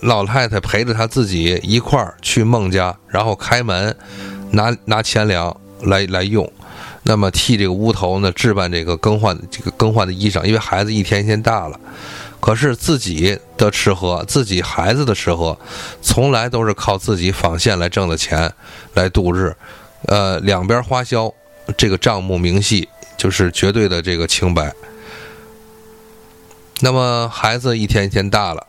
[0.00, 3.96] 老太太陪着她自己一块儿去孟家，然后开门
[4.50, 6.50] 拿拿钱粮来来用，
[7.04, 11.80] 那么替这个乌头呢置办这个更换这个更换的衣裳，因为孩子一天一天大了，
[12.44, 15.58] 可是自己的吃喝，自己孩子的吃喝，
[16.02, 18.52] 从来都是靠自己纺线来挣的钱
[18.92, 19.56] 来度日。
[20.08, 21.32] 呃，两边花销，
[21.74, 24.70] 这个账目明细，就是绝对的这个清白。
[26.80, 28.62] 那么孩子一天一天大了，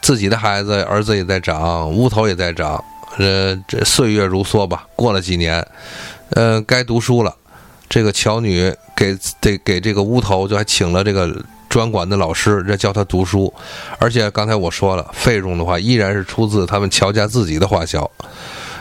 [0.00, 2.84] 自己的孩子儿子也在长，乌头也在长，
[3.18, 4.86] 呃，这岁月如梭吧。
[4.94, 5.66] 过了几年，
[6.30, 7.34] 呃，该读书了。
[7.88, 13.52] 这个乔女给得给这个乌头就还请了这个专管的老师，在教他读书。
[13.98, 18.10] 而且刚才我说了，费用的话依然是出自他们乔家自己的花销。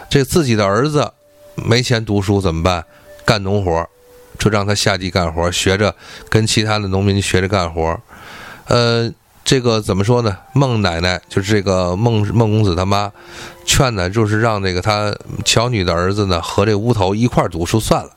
[0.09, 1.11] 这自己的儿子。
[1.57, 2.83] 没钱读书怎么办？
[3.23, 3.87] 干农活，
[4.37, 5.95] 就让他下地干活，学着
[6.27, 7.97] 跟其他的农民学着干活。
[8.67, 9.09] 呃，
[9.45, 10.35] 这个怎么说呢？
[10.51, 13.09] 孟奶奶就是这个孟孟公子他妈，
[13.63, 18.09] 劝呢就是让这个他乔女的儿子呢和这乌头一块读书算了，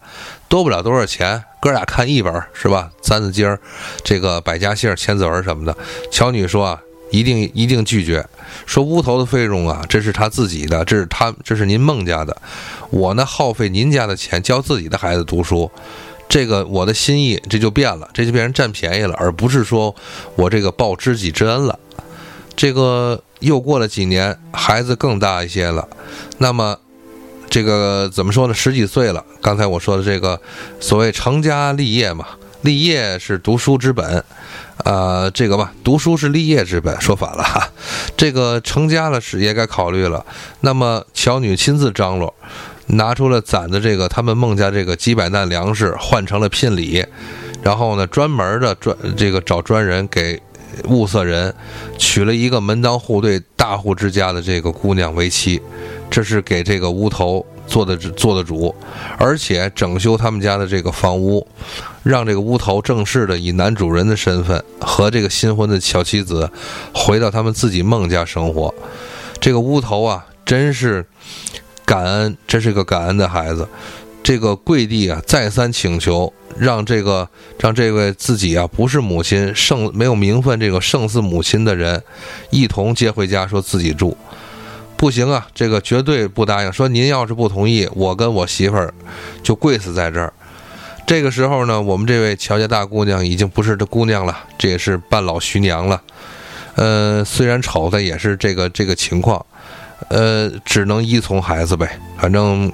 [0.49, 2.91] 多不了多少钱，哥俩看一本是吧？
[3.03, 3.61] 三字经儿，
[4.03, 5.77] 这个百家姓、千字文什么的。
[6.11, 6.81] 乔女说啊。
[7.11, 8.23] 一定一定拒绝，
[8.67, 12.37] 说乌头的费用啊，这是他自己的，这是他，这是您孟家的。
[12.91, 15.71] 我呢，耗费您家的钱教自己的孩子读书，
[16.29, 19.95] 这个我的心意这就变了，这就变成占便宜了，而不是说
[20.37, 21.79] 我这个报知己之恩了。
[22.55, 25.89] 这个又过了几年，孩子更大一些了，
[26.39, 26.77] 那么
[27.49, 28.53] 这个怎么说呢？
[28.53, 30.41] 十几岁了，刚才我说的这个
[30.81, 32.27] 所谓成家立业嘛，
[32.63, 34.23] 立业是读书之本。
[34.85, 37.69] 呃，这个吧，读书是立业之本，说反了哈。
[38.17, 40.25] 这个成家了是也该考虑了。
[40.61, 42.33] 那么乔女亲自张罗，
[42.89, 47.05] 拿出了攒的这个他们孟家这个几百担粮食，换成了聘礼，
[47.63, 50.41] 然后呢，专门的专这个找专人给
[50.85, 51.55] 物色人，
[51.97, 55.61] 娶了一个门当户对大户之家的这个姑娘为妻，
[56.11, 57.45] 这是给这个乌头。
[57.69, 58.75] 做的做的主，
[59.19, 61.47] 而且整修他们家的这个房屋，
[62.03, 66.51] 让这个乌头正式的以男主人的身份和这个新婚的小妻子
[66.95, 68.75] 回到他们自己孟家生活。
[69.39, 71.05] 这个乌头啊，真是
[71.89, 73.67] 感恩，真是个感恩的孩子。
[74.23, 77.27] 这个跪地啊，再三请求，让这个
[77.59, 82.03] 让这位自己啊不是母亲胜没有名分这个胜似母亲的人，
[82.51, 84.15] 一同接回家，说自己住。
[84.99, 86.71] 不行啊，这个绝对不答应。
[86.71, 88.93] 说您要是不同意，我跟我媳妇儿
[89.43, 90.31] 就跪死在这儿。
[91.07, 96.03] 这个时候呢，我们这位乔家大姑娘已经不是这姑娘了，这也是半老徐娘了。
[96.75, 99.47] 呃，虽然丑，但也是这个这个情况。
[100.09, 101.99] 呃，只能依从孩子呗。
[102.19, 102.73] 反正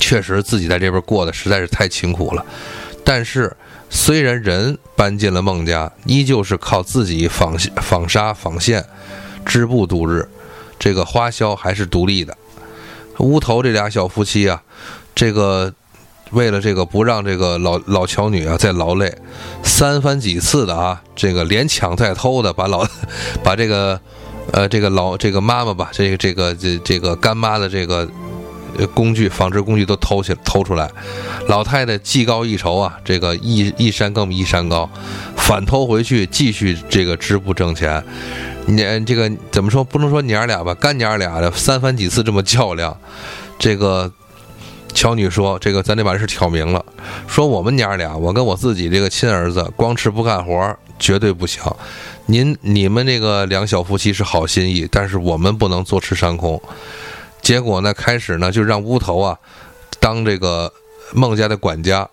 [0.00, 2.44] 确实自己在这边过得实在是太辛苦了。
[3.04, 3.56] 但是
[3.88, 8.84] 虽然人搬进了孟家，依旧是靠自己纺纺纱纺线
[9.44, 10.28] 织布度日。
[10.78, 12.36] 这个花销还是独立的，
[13.20, 14.60] 乌头这俩小夫妻啊，
[15.14, 15.72] 这个
[16.32, 19.16] 为了这个不让这个老老乔女啊再劳累，
[19.62, 22.84] 三番几次的啊，这个连抢带偷的把老
[23.44, 24.00] 把这个
[24.50, 28.08] 呃这个老这个妈妈吧，这个这个这这个干妈的这个
[28.94, 30.90] 工具纺织工具都偷起偷出来，
[31.46, 34.90] 老太太技高一筹啊，这个一一山更比一山高，
[35.36, 38.02] 反偷回去继续这个织布挣钱。
[38.66, 39.82] 你这个怎么说？
[39.82, 42.96] 不能说娘俩吧，干娘俩的三番几次这么较量。
[43.58, 44.10] 这个
[44.94, 46.84] 乔女说：“这个咱得把这事挑明了。
[47.26, 51.60] 说我们娘俩，我跟我自己这个亲儿子，光吃不干活绝对不行。
[52.26, 56.62] 您你们这个两小夫妻是好心意，但是我们不能坐吃山空。
[57.42, 59.36] 结果呢，开始呢就让乌头啊
[59.98, 60.72] 当这个
[61.12, 62.08] 孟家的管家。”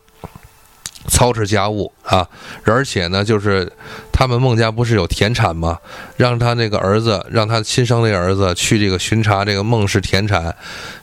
[1.08, 2.28] 操持家务啊，
[2.66, 3.72] 而且呢，就是
[4.12, 5.80] 他们孟家不是有田产吗？
[6.18, 10.54] 让他那个儿子，让他亲生的儿子去这个巡查这个孟氏田产，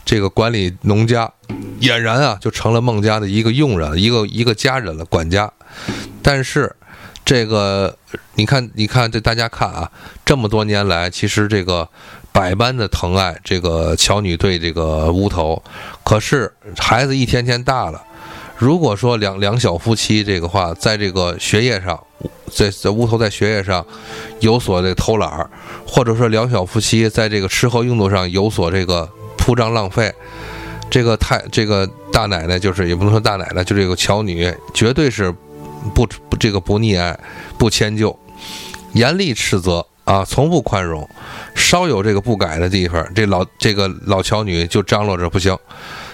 [0.04, 1.32] 这个管理农家，
[1.80, 5.50] 俨然啊就成了孟家的一个佣人，一个一个家人了，管家。
[6.22, 6.76] 但是
[7.26, 7.94] 这个
[8.36, 9.90] 你看，你看这大家看啊，
[10.24, 11.88] 这么多年来，其实这个
[12.30, 15.60] 百般的疼爱，这个乔女对这个乌头，
[16.04, 18.00] 可是孩子一天天大了。
[18.56, 22.00] 如果说两两小夫妻这个话，在这个学业上，
[22.50, 23.84] 在在乌头在学业上
[24.38, 25.50] 有所这偷懒儿，
[25.84, 30.14] 或者说两小夫妻在这个吃喝用度上有所这个铺张浪费，
[30.88, 35.34] 这个太这个大奶奶就是也不能说大奶奶，就这个乔女绝对是
[35.94, 37.18] 不不这个不溺爱，
[37.58, 38.18] 不迁就，
[38.92, 41.08] 严厉斥责啊，从不宽容，
[41.54, 45.56] 稍有这个不改的地方，这老这个老乔女就张罗着不行，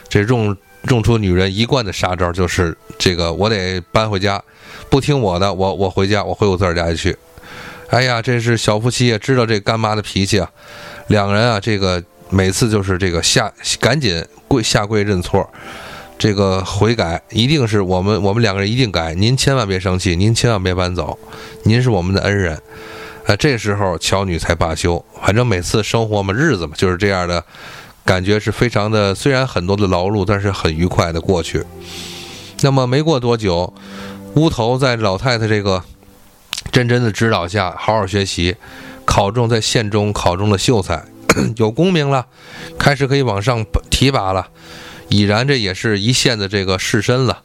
[0.09, 0.57] 这用。
[0.89, 4.43] 用出女人一贯的杀招，就是这个，我得搬回家，
[4.91, 7.17] 不听我的，我我回家，我回我自个儿家去。
[7.91, 10.51] 哎呀，这是小夫妻也知道这干妈的脾气啊，
[11.07, 15.49] 两个人啊，这个每次就是这个下赶紧跪下跪认错，
[16.19, 21.19] 这个悔改一定是我们我们两个人一定改，您千万别生气，您千万别搬走，
[21.65, 22.61] 您是我们的恩人。
[23.27, 27.45] 啊，这时候乔女才罢休，反正每次生活嘛，日子嘛，就是这样的。
[28.05, 31.65] 感觉是非常的，虽然很多的劳碌，但是很愉快的过去。
[32.63, 33.73] 那么没过多久，
[34.35, 35.85] 乌头在老太太这个
[36.73, 38.57] 真真的指导下，好好学习，
[39.05, 41.05] 考中在县中考中了秀才，
[41.55, 42.27] 有功名了，
[42.77, 44.49] 开始可以往上提拔了，
[45.13, 47.43] 已然这也是一线的这个士绅了。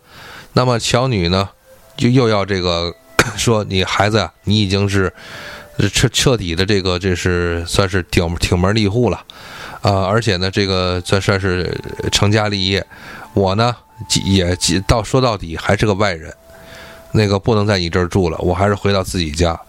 [0.54, 1.50] 那么乔女呢，
[1.98, 2.96] 就又要这个
[3.36, 5.14] 说你孩子呀，你已经是
[5.94, 9.24] 彻彻底的这个这是算是顶挺门立户了。
[9.82, 11.78] 啊，而且呢，这个算算是
[12.12, 12.86] 成家立业，
[13.34, 13.76] 我呢
[14.26, 16.34] 也到说到底还是个外人，
[17.12, 19.60] 那个不能在你这儿住了，我还是回到自己家。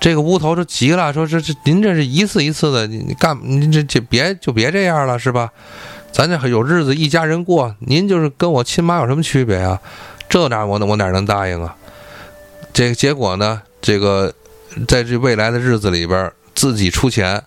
[0.00, 5.50] 这个乌头就急了，说这这您这是一次一次的，你你干您这这别就别这样了是吧？
[6.12, 9.80] 咱这有日子一家人过，您就是跟我亲妈有什么区别啊？
[10.28, 11.76] 这哪我我哪能答应啊？
[12.72, 14.32] 这个结果呢，这个
[14.86, 17.42] 在这未来的日子里边，自己出钱。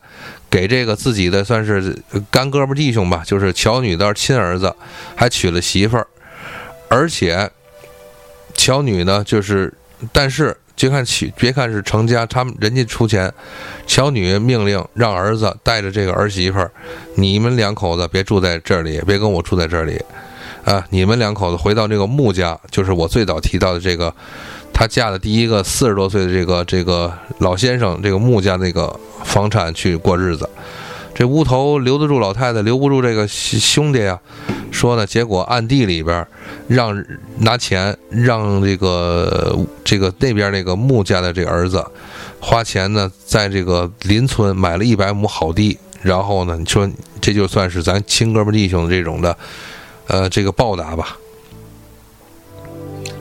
[0.49, 1.97] 给这个自己的算是
[2.29, 4.75] 干哥们弟兄吧，就是乔女的亲儿子，
[5.15, 6.05] 还娶了媳妇儿，
[6.89, 7.49] 而且
[8.53, 9.73] 乔女呢，就是，
[10.11, 13.31] 但是别看娶，别看是成家，他们人家出钱，
[13.85, 16.71] 乔女命令让儿子带着这个儿媳妇儿，
[17.13, 20.01] 你们两口子别住在这里，别跟我住在这里，
[20.65, 24.11] 啊，你们两口子回到这个穆家，就是我最早提到的这个。
[24.73, 30.49] 她嫁的第一个四十多岁的这个这个老先生，这个穆家那个房产去过日子，
[31.13, 34.19] 这屋头留得住老太太，留不住这个兄弟呀。
[34.71, 36.25] 说呢，结果暗地里边
[36.71, 37.05] 让
[37.39, 41.85] 拿钱让这个这个那边那个穆家的这儿子
[42.39, 49.37] 花钱呢，在这个邻村买了一百亩好地，然后呢，你说这就算是咱亲哥们弟兄这种的，
[50.07, 51.17] 呃，这个报答吧。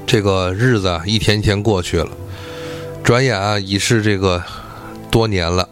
[0.07, 2.09] 这个日子啊，一天一天过去了，
[3.03, 4.41] 转眼啊，已是这个
[5.11, 5.69] 多年了。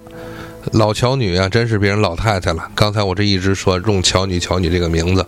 [0.72, 2.70] 老乔女啊，真是变成老太太了。
[2.74, 5.24] 刚才我这一直说用乔女乔女这个名字，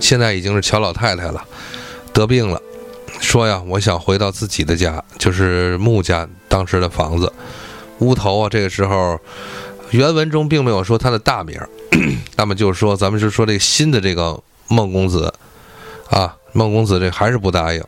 [0.00, 1.42] 现在已经是乔老太太了，
[2.12, 2.60] 得病了。
[3.20, 7.32] 说呀，我想回到自己的家，就是穆家当时的房子。
[8.00, 9.18] 乌头啊，这个时候
[9.90, 11.60] 原文中并没有说他的大名，
[12.36, 14.38] 那么就是说咱们是说这个新的这个
[14.68, 15.32] 孟公子
[16.10, 17.82] 啊，孟公子这还是不答应。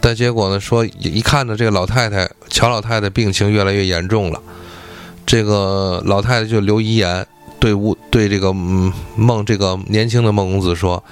[0.00, 4.42] 但结果呢，说一看呢，这个老太太乔老太太病情越来越严重了。
[5.24, 7.26] 这个老太太就留遗言，
[7.58, 11.02] 对乌对这个嗯孟这个年轻的孟公子说：“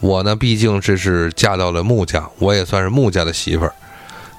[0.00, 3.72] 我呢，毕竟这是嫁到了穆家，我也算是穆家的媳妇儿。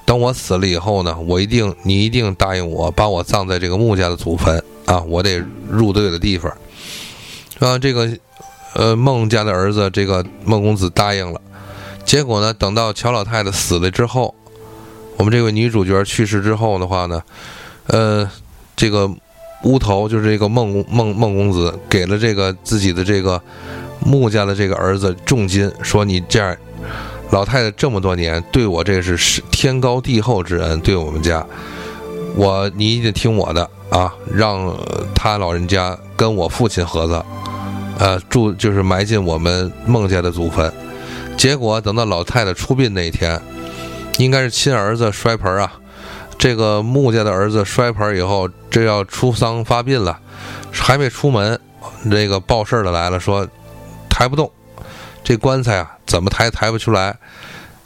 [0.04, 6.52] 等我死了以后呢，我一定你一定答应我，把我葬在这个穆家的祖坟啊，我得入对的地方。”
[7.60, 8.10] 啊，这个
[8.74, 11.40] 呃孟家的儿子这个孟公子答应了。
[12.04, 14.34] 结果呢，等到乔老太太死了之后，
[15.16, 17.22] 我们这位女主角去世之后的话呢，
[17.86, 18.30] 呃。
[18.74, 19.08] 这个
[19.62, 23.40] 乌头就是这个孟孟孟公子，给了这个自己的这个
[24.04, 26.56] 穆家的这个儿子重金，说你这样，
[27.30, 31.44] 老太太这么多年对我这是天高地厚之恩，对我们家，
[32.34, 34.74] 我你一定听我的啊，让
[35.14, 37.24] 他老人家跟我父亲合葬，
[37.98, 40.72] 呃，住就是埋进我们孟家的祖坟。
[41.36, 43.40] 结果等到老太太出殡那一天，
[44.18, 45.72] 应该是亲儿子摔盆啊。
[46.38, 50.18] 这个穆家的儿子摔盆以后，这要出丧发殡了，
[50.72, 51.58] 还没出门，
[52.10, 53.46] 这个报事的来了，说
[54.12, 54.52] 抬不动，
[55.24, 57.16] 这棺材啊，怎么抬抬不出来？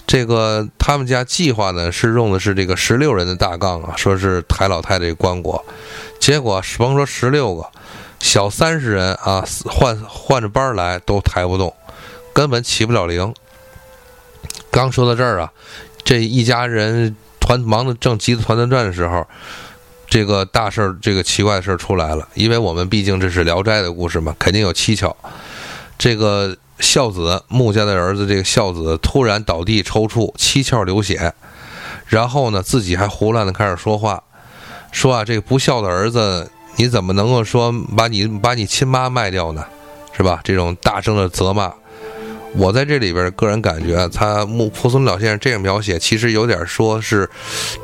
[0.07, 5.63] 这个他们家计划呢是用的是这个十六人的大杠啊，说是抬老太太棺椁，
[6.19, 7.67] 结果甭说十六个，
[8.19, 11.73] 小三十人啊，换换着班来都抬不动，
[12.33, 13.33] 根本起不了灵。
[14.71, 15.53] 刚说到这儿啊，
[16.05, 17.17] 这一家人。
[17.39, 19.25] 团忙得正急得团团转的时候，
[20.11, 22.27] 这个大事儿，这个奇怪的事儿出来了。
[22.35, 25.17] 因为我们毕竟这是《聊斋》的故事嘛，肯定有蹊跷。
[25.99, 31.33] 这个孝子穆家的儿子，这个孝子突然倒地抽搐，七窍流血，
[32.07, 34.23] 然后呢，自己还胡乱的开始说话，
[34.93, 39.65] 说啊，这个不孝的儿子，你怎么能够说把你把你亲妈卖掉呢？
[40.17, 40.41] 是吧？
[40.43, 41.73] 这种大声的责骂。
[42.55, 47.29] 我在这里边个人感觉，他穆蒲松老先生这样描写，其实有点说是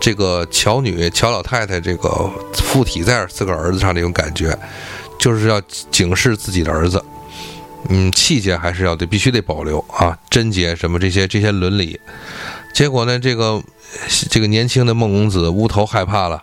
[0.01, 4.59] 这个乔女乔老太太这个附体在四个儿子上这种感觉，
[5.19, 5.61] 就是要
[5.91, 7.05] 警示自己的儿子，
[7.89, 12.01] 嗯，气节还是要得必须得保留啊，贞洁什么这些这些伦理。
[12.73, 13.63] 结果呢，这个
[14.31, 16.43] 这个年轻的孟公子乌头害怕了，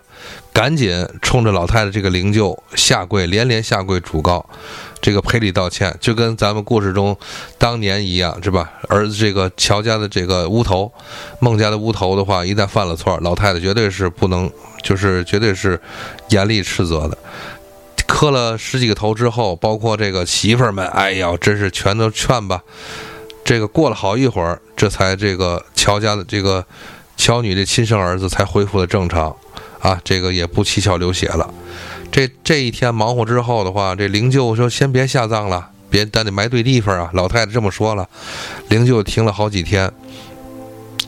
[0.54, 4.48] 赶紧冲着老太太这个灵柩下跪，连连下跪主告。
[5.02, 7.18] 这个赔礼道歉，就跟咱们故事中
[7.58, 8.70] 当年一样，是吧？
[8.90, 10.92] 儿子这个乔家的这个乌头，
[11.40, 14.52] 孟家的乌头的话，一旦犯了错，老太太绝对是不能，
[14.84, 15.80] 就是绝对是
[16.32, 17.18] 严厉斥责的。
[18.10, 22.64] 磕了十几个头之后，包括这个媳妇儿们，哎呀，真是全都劝吧。
[23.45, 26.66] 这个过了好一会儿，这才这个乔家的这个
[27.16, 29.34] 乔女的亲生儿子才恢复了正常，
[29.80, 31.53] 啊，这个也不七窍流血了。
[32.12, 37.12] 这这一天忙活之后的话，这灵柩说先别下葬了，别咱得埋对地方啊。
[37.14, 38.10] 老太太这么说了，
[38.70, 39.89] 灵柩停了好几天，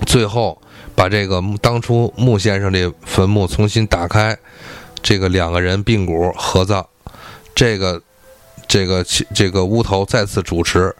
[0.06, 0.62] 最后
[0.96, 4.38] 把这个当初穆先生的坟墓重新打开，
[5.04, 6.86] 这个两个人并骨合葬，
[7.56, 8.02] 这个
[8.68, 10.96] 这个这个乌头再次主持，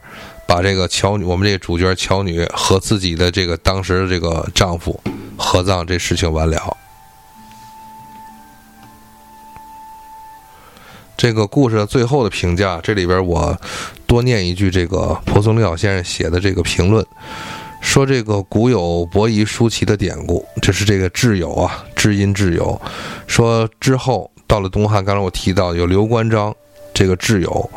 [0.46, 5.00] 把这个乔女我们这主角乔女和自己的这个当时的这个丈夫
[5.36, 6.76] 合葬，这事情完了。
[11.16, 13.56] 这个故事的最后的评价，这里边我
[14.08, 17.06] 多念一句这个蒲松龄老先生写的这个评论，
[17.82, 22.80] 说这个古有伯夷叔齐的典故，这是这个挚友啊，知音挚友。
[23.26, 26.54] 说之后到了东汉，刚才我提到有刘关张
[26.94, 27.70] 这个挚友，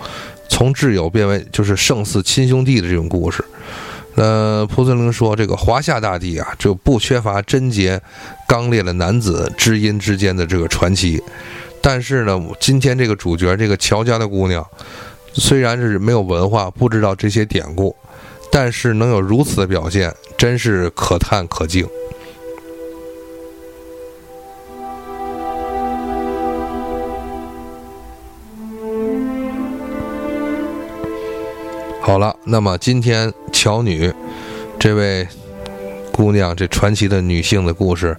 [0.47, 3.43] 从挚友变为就是胜似亲兄弟的这种故事。
[4.15, 7.99] 呃，蒲松龄说这个华夏大地啊，就不缺乏贞洁
[8.47, 11.21] 刚烈的男子知音之间的这个传奇。
[11.81, 14.65] 但是呢，今天这个主角，这个乔家的姑娘，
[15.33, 17.93] 虽然是没有文化，不知道这些典故，
[18.57, 21.85] 但是能有如此的表现，真是可叹可敬。
[31.99, 34.09] 好了，那么今天乔女
[34.79, 35.27] 这位
[36.13, 38.15] 姑娘，这传奇的女性的故事，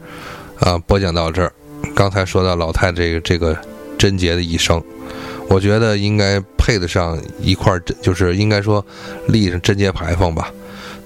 [0.61, 1.51] 啊，播讲到这儿。
[1.95, 3.57] 刚才说到老太这个这个
[3.97, 4.85] 贞洁的一生，
[5.49, 8.85] 我觉得应该配得上一块，就是应该说
[9.29, 10.53] 立上贞节牌坊吧。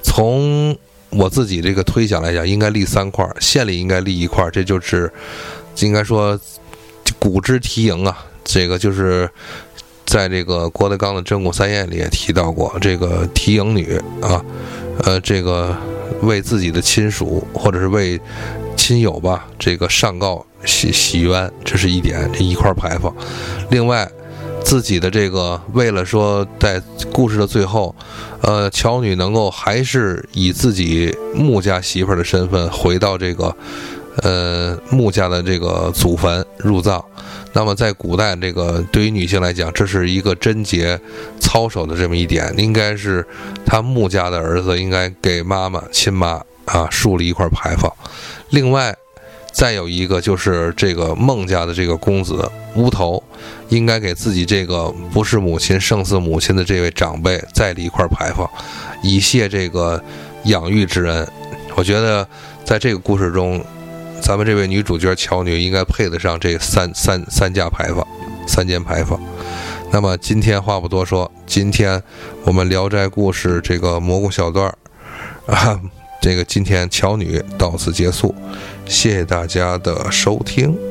[0.03, 0.75] 从
[1.11, 5.13] 我自己这个推想来讲，应该立三块，县里应该立一块，这就是
[5.81, 6.41] 应该说
[7.19, 9.29] 古之题营啊，这个就是
[10.07, 14.43] 在这个郭德纲的《真骨三宴》里也提到过，这个提营女啊，
[15.05, 15.77] 呃，这个
[16.23, 18.19] 为自己的亲属或者是为
[18.79, 23.15] 亲友吧，这个上告洗洗冤，这是一点，这一块牌坊。
[23.69, 24.11] 另外，
[24.65, 26.81] 自己的这个为了说在
[27.13, 27.95] 故事的最后，
[28.43, 33.55] 呃，乔女能够还是以自己穆家媳妇儿的身份回到这个。
[34.23, 37.03] 呃，穆家的这个祖坟入葬，
[37.55, 41.01] 那么在古代，这个对于女性来讲，这是一个贞洁
[41.39, 43.25] 操守的这么一点，应该是
[43.65, 47.91] 他穆家的儿子应该给妈妈亲妈啊竖了一块牌坊。
[48.51, 48.95] 另外，
[49.53, 53.23] 再有一个就是这个孟家的这个公子乌头，
[53.69, 58.49] 应该给自己这个不是母亲胜似母亲的这位长辈再立一块牌坊，
[59.03, 60.03] 以谢这个
[60.45, 61.27] 养育之恩。
[61.75, 62.27] 我觉得
[62.65, 63.65] 在这个故事中。
[64.23, 68.07] 咱们这位女主角乔女应该配得上这三三三家牌坊，
[68.47, 69.19] 三间牌坊。
[69.91, 72.01] 那么今天话不多说，今天
[72.45, 74.77] 我们《聊斋故事》这个蘑菇小段儿
[75.47, 75.81] 啊，
[76.21, 78.35] 这个今天乔女到此结束，
[78.87, 80.90] 谢谢大家的收听。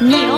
[0.00, 0.33] 牛。